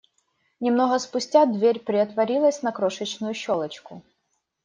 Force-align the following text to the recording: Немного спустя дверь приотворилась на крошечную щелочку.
Немного 0.59 0.97
спустя 0.97 1.45
дверь 1.45 1.79
приотворилась 1.79 2.63
на 2.63 2.71
крошечную 2.71 3.35
щелочку. 3.35 4.01